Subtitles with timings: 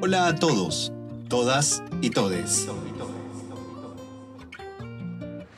[0.00, 0.92] Hola a todos,
[1.28, 2.68] todas y todes.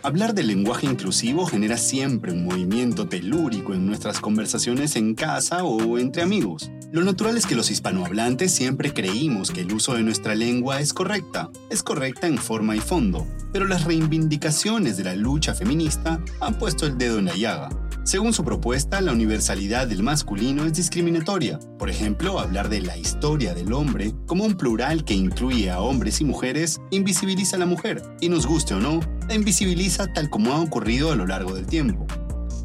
[0.03, 5.99] Hablar del lenguaje inclusivo genera siempre un movimiento telúrico en nuestras conversaciones en casa o
[5.99, 6.71] entre amigos.
[6.91, 10.95] Lo natural es que los hispanohablantes siempre creímos que el uso de nuestra lengua es
[10.95, 16.55] correcta, es correcta en forma y fondo, pero las reivindicaciones de la lucha feminista han
[16.59, 17.69] puesto el dedo en la llaga.
[18.11, 21.61] Según su propuesta, la universalidad del masculino es discriminatoria.
[21.79, 26.21] Por ejemplo, hablar de la historia del hombre como un plural que incluye a hombres
[26.21, 30.53] y mujeres invisibiliza a la mujer, y nos guste o no, la invisibiliza tal como
[30.53, 32.05] ha ocurrido a lo largo del tiempo.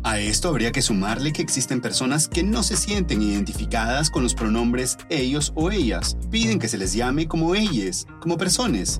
[0.02, 4.34] A esto habría que sumarle que existen personas que no se sienten identificadas con los
[4.34, 9.00] pronombres ellos o ellas, piden que se les llame como ellas, como personas.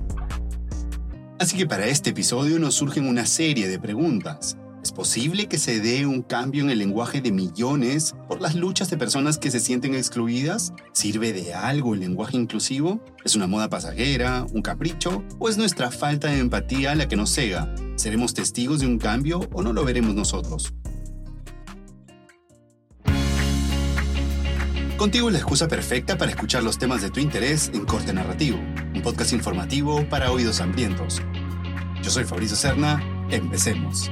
[1.40, 4.56] Así que para este episodio nos surgen una serie de preguntas.
[4.86, 8.88] ¿Es posible que se dé un cambio en el lenguaje de millones por las luchas
[8.88, 10.72] de personas que se sienten excluidas?
[10.92, 13.00] ¿Sirve de algo el lenguaje inclusivo?
[13.24, 17.30] ¿Es una moda pasajera, un capricho o es nuestra falta de empatía la que nos
[17.30, 17.74] cega?
[17.96, 20.72] ¿Seremos testigos de un cambio o no lo veremos nosotros?
[24.96, 28.58] Contigo es la excusa perfecta para escuchar los temas de tu interés en Corte Narrativo,
[28.94, 31.20] un podcast informativo para oídos hambrientos.
[32.02, 34.08] Yo soy Fabricio Serna, empecemos.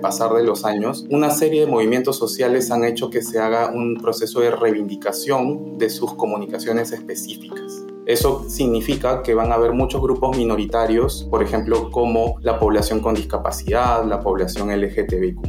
[0.00, 3.96] Pasar de los años, una serie de movimientos sociales han hecho que se haga un
[3.96, 7.84] proceso de reivindicación de sus comunicaciones específicas.
[8.10, 13.14] Eso significa que van a haber muchos grupos minoritarios, por ejemplo, como la población con
[13.14, 15.46] discapacidad, la población LGTBIQ,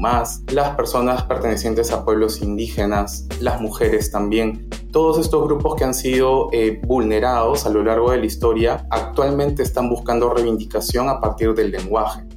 [0.52, 4.70] las personas pertenecientes a pueblos indígenas, las mujeres también.
[4.92, 9.64] Todos estos grupos que han sido eh, vulnerados a lo largo de la historia actualmente
[9.64, 12.31] están buscando reivindicación a partir del lenguaje.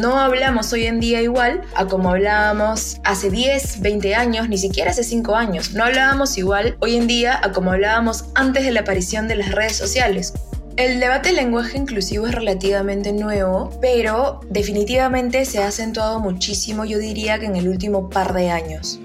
[0.00, 4.90] No hablamos hoy en día igual a como hablábamos hace 10, 20 años, ni siquiera
[4.90, 5.72] hace 5 años.
[5.72, 9.52] No hablábamos igual hoy en día a como hablábamos antes de la aparición de las
[9.52, 10.34] redes sociales.
[10.76, 16.98] El debate del lenguaje inclusivo es relativamente nuevo, pero definitivamente se ha acentuado muchísimo, yo
[16.98, 19.00] diría que en el último par de años.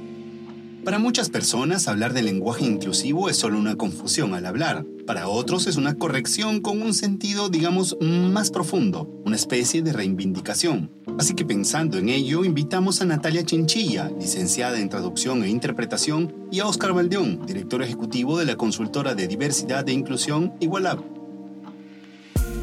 [0.84, 4.84] Para muchas personas, hablar de lenguaje inclusivo es solo una confusión al hablar.
[5.06, 10.92] Para otros es una corrección con un sentido, digamos, más profundo, una especie de reivindicación.
[11.20, 16.62] Así que pensando en ello, invitamos a Natalia Chinchilla, licenciada en Traducción e Interpretación, y
[16.62, 21.21] a Oscar Valdeón, director ejecutivo de la consultora de diversidad e inclusión Igualab.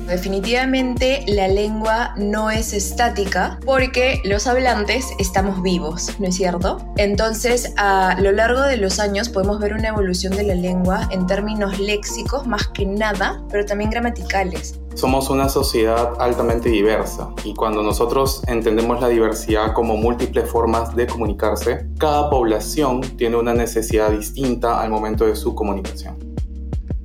[0.09, 6.79] Definitivamente la lengua no es estática porque los hablantes estamos vivos, ¿no es cierto?
[6.97, 11.27] Entonces, a lo largo de los años podemos ver una evolución de la lengua en
[11.27, 14.81] términos léxicos más que nada, pero también gramaticales.
[14.95, 21.07] Somos una sociedad altamente diversa y cuando nosotros entendemos la diversidad como múltiples formas de
[21.07, 26.28] comunicarse, cada población tiene una necesidad distinta al momento de su comunicación.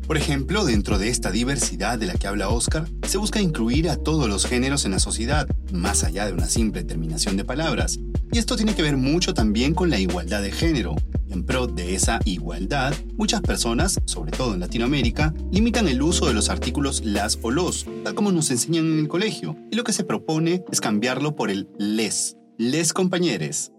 [0.07, 3.95] Por ejemplo, dentro de esta diversidad de la que habla Oscar, se busca incluir a
[3.95, 7.99] todos los géneros en la sociedad, más allá de una simple terminación de palabras.
[8.31, 10.95] Y esto tiene que ver mucho también con la igualdad de género.
[11.29, 16.33] En pro de esa igualdad, muchas personas, sobre todo en Latinoamérica, limitan el uso de
[16.33, 19.93] los artículos las o los, tal como nos enseñan en el colegio, y lo que
[19.93, 23.71] se propone es cambiarlo por el les, les compañeros.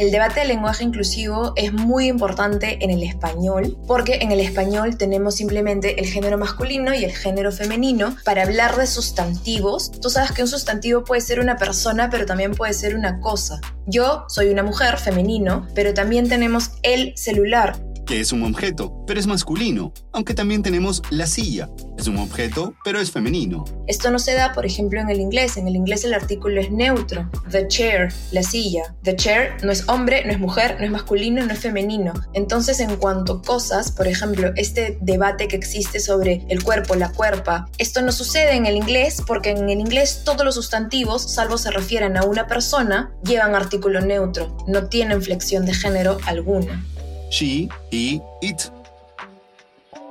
[0.00, 4.96] El debate del lenguaje inclusivo es muy importante en el español porque en el español
[4.96, 9.92] tenemos simplemente el género masculino y el género femenino para hablar de sustantivos.
[10.00, 13.60] Tú sabes que un sustantivo puede ser una persona pero también puede ser una cosa.
[13.86, 17.76] Yo soy una mujer femenino, pero también tenemos el celular
[18.10, 21.70] que es un objeto, pero es masculino, aunque también tenemos la silla.
[21.96, 23.64] Es un objeto, pero es femenino.
[23.86, 25.56] Esto no se da, por ejemplo, en el inglés.
[25.56, 27.30] En el inglés el artículo es neutro.
[27.52, 28.96] The chair, la silla.
[29.04, 32.12] The chair no es hombre, no es mujer, no es masculino, no es femenino.
[32.32, 37.12] Entonces, en cuanto a cosas, por ejemplo, este debate que existe sobre el cuerpo, la
[37.12, 41.58] cuerpa, esto no sucede en el inglés porque en el inglés todos los sustantivos, salvo
[41.58, 44.56] se refieren a una persona, llevan artículo neutro.
[44.66, 46.84] No tienen flexión de género alguna
[47.30, 48.60] she, he, it.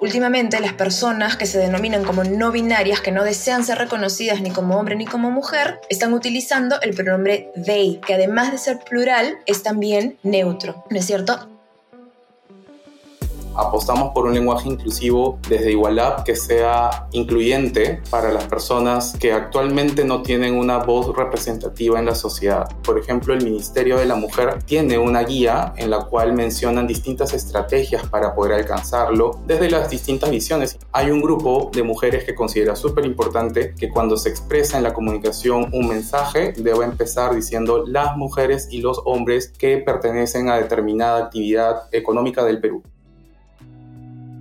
[0.01, 4.49] Últimamente las personas que se denominan como no binarias, que no desean ser reconocidas ni
[4.49, 9.37] como hombre ni como mujer, están utilizando el pronombre they, que además de ser plural
[9.45, 11.49] es también neutro, ¿no es cierto?
[13.55, 20.03] Apostamos por un lenguaje inclusivo desde Igualab que sea incluyente para las personas que actualmente
[20.05, 22.69] no tienen una voz representativa en la sociedad.
[22.83, 27.33] Por ejemplo, el Ministerio de la Mujer tiene una guía en la cual mencionan distintas
[27.33, 30.77] estrategias para poder alcanzarlo desde las distintas visiones.
[30.91, 34.93] Hay un grupo de mujeres que considera súper importante que cuando se expresa en la
[34.93, 41.25] comunicación un mensaje debe empezar diciendo las mujeres y los hombres que pertenecen a determinada
[41.25, 42.83] actividad económica del Perú.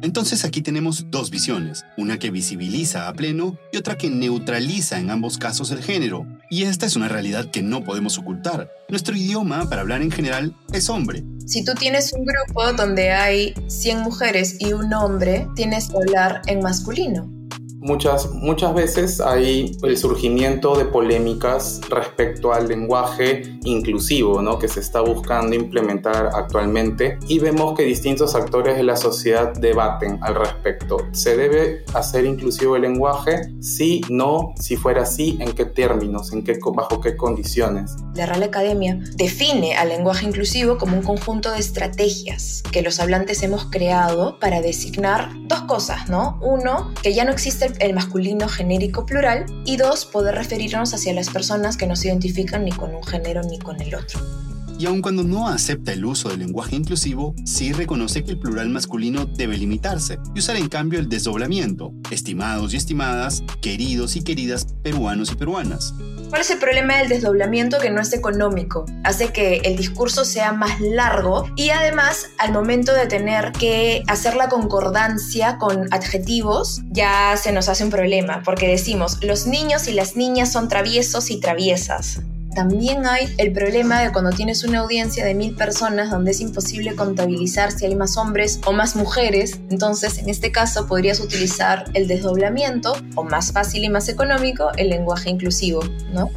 [0.03, 5.11] Entonces aquí tenemos dos visiones, una que visibiliza a pleno y otra que neutraliza en
[5.11, 6.27] ambos casos el género.
[6.51, 8.71] Y esta es una realidad que no podemos ocultar.
[8.89, 11.25] Nuestro idioma, para hablar en general, es hombre.
[11.47, 16.43] Si tú tienes un grupo donde hay 100 mujeres y un hombre, tienes que hablar
[16.47, 17.38] en masculino.
[17.81, 24.59] Muchas, muchas veces hay el surgimiento de polémicas respecto al lenguaje inclusivo ¿no?
[24.59, 30.19] que se está buscando implementar actualmente y vemos que distintos actores de la sociedad debaten
[30.23, 30.99] al respecto.
[31.13, 33.53] ¿Se debe hacer inclusivo el lenguaje?
[33.61, 36.33] Sí, no, si fuera así, ¿en qué términos?
[36.33, 37.95] ¿En qué, ¿Bajo qué condiciones?
[38.15, 43.43] La Real Academia define al lenguaje inclusivo como un conjunto de estrategias que los hablantes
[43.45, 46.39] hemos creado para designar dos cosas, ¿no?
[46.43, 51.31] Uno, que ya no existe el masculino genérico plural y dos, poder referirnos hacia las
[51.31, 54.48] personas que no se identifican ni con un género ni con el otro.
[54.79, 58.69] Y aun cuando no acepta el uso del lenguaje inclusivo, sí reconoce que el plural
[58.69, 64.69] masculino debe limitarse y usar en cambio el desdoblamiento, estimados y estimadas, queridos y queridas
[64.85, 65.95] peruanos y peruanas.
[66.29, 68.87] ¿Cuál es el problema del desdoblamiento que no es económico?
[69.03, 74.37] Hace que el discurso sea más largo y además al momento de tener que hacer
[74.37, 79.93] la concordancia con adjetivos ya se nos hace un problema porque decimos los niños y
[79.93, 82.21] las niñas son traviesos y traviesas
[82.55, 86.95] también hay el problema de cuando tienes una audiencia de mil personas donde es imposible
[86.97, 89.61] contabilizar si hay más hombres o más mujeres.
[89.71, 94.89] Entonces, en este caso, podrías utilizar el desdoblamiento o más fácil y más económico, el
[94.89, 96.31] lenguaje inclusivo, ¿no?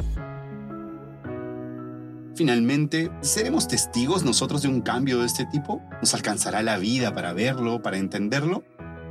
[2.36, 5.82] Finalmente, ¿seremos testigos nosotros de un cambio de este tipo?
[6.02, 8.64] ¿Nos alcanzará la vida para verlo, para entenderlo?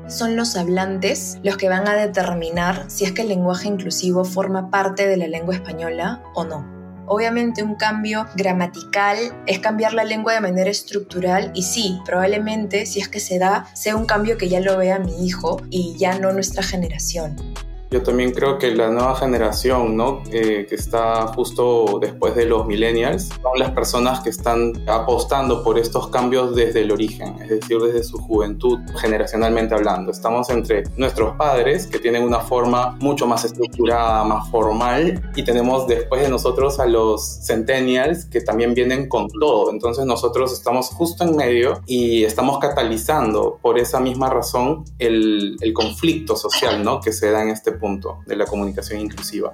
[0.09, 4.69] son los hablantes los que van a determinar si es que el lenguaje inclusivo forma
[4.69, 6.80] parte de la lengua española o no.
[7.13, 13.01] Obviamente un cambio gramatical es cambiar la lengua de manera estructural y sí, probablemente si
[13.01, 16.21] es que se da, sea un cambio que ya lo vea mi hijo y ya
[16.21, 17.35] no nuestra generación.
[17.91, 20.23] Yo también creo que la nueva generación, ¿no?
[20.31, 25.77] Eh, que está justo después de los millennials, son las personas que están apostando por
[25.77, 30.13] estos cambios desde el origen, es decir, desde su juventud, generacionalmente hablando.
[30.13, 35.89] Estamos entre nuestros padres, que tienen una forma mucho más estructurada, más formal, y tenemos
[35.89, 39.73] después de nosotros a los centennials, que también vienen con todo.
[39.73, 45.73] Entonces nosotros estamos justo en medio y estamos catalizando por esa misma razón el, el
[45.73, 47.01] conflicto social, ¿no?
[47.01, 47.80] Que se da en este
[48.27, 49.51] de la comunicación inclusiva.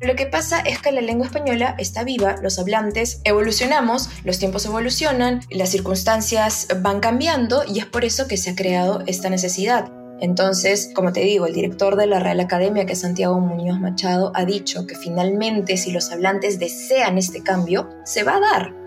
[0.00, 4.64] Lo que pasa es que la lengua española está viva, los hablantes evolucionamos, los tiempos
[4.64, 9.92] evolucionan, las circunstancias van cambiando y es por eso que se ha creado esta necesidad.
[10.18, 14.46] Entonces, como te digo, el director de la Real Academia, que Santiago Muñoz Machado, ha
[14.46, 18.79] dicho que finalmente si los hablantes desean este cambio, se va a dar.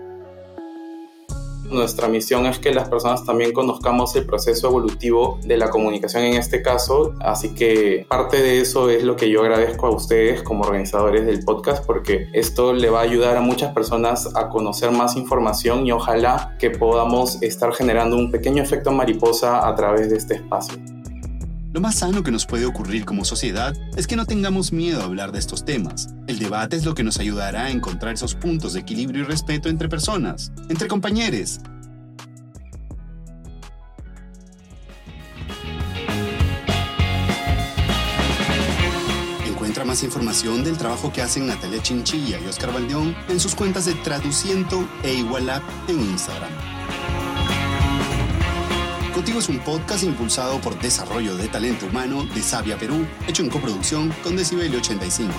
[1.74, 6.34] Nuestra misión es que las personas también conozcamos el proceso evolutivo de la comunicación en
[6.34, 10.62] este caso, así que parte de eso es lo que yo agradezco a ustedes como
[10.62, 15.16] organizadores del podcast porque esto le va a ayudar a muchas personas a conocer más
[15.16, 20.34] información y ojalá que podamos estar generando un pequeño efecto mariposa a través de este
[20.34, 20.78] espacio.
[21.74, 25.06] Lo más sano que nos puede ocurrir como sociedad es que no tengamos miedo a
[25.06, 26.14] hablar de estos temas.
[26.28, 29.68] El debate es lo que nos ayudará a encontrar esos puntos de equilibrio y respeto
[29.68, 31.58] entre personas, entre compañeros.
[39.44, 43.86] Encuentra más información del trabajo que hacen Natalia Chinchilla y Oscar Valdeón en sus cuentas
[43.86, 46.73] de Traduciendo e Igualab en Instagram.
[49.14, 53.48] Contigo es un podcast impulsado por Desarrollo de Talento Humano de Sabia Perú, hecho en
[53.48, 55.32] coproducción con Decibelio 85.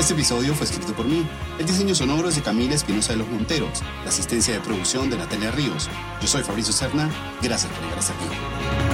[0.00, 1.24] Este episodio fue escrito por mí.
[1.60, 3.82] El diseño sonoro es de Camila Espinosa de los Monteros.
[4.02, 5.88] La asistencia de producción de Natalia Ríos.
[6.20, 7.08] Yo soy Fabricio Serna.
[7.40, 8.93] Gracias por llegar hasta aquí.